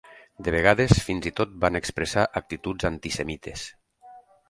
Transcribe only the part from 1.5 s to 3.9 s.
van expressar actituds antisemites.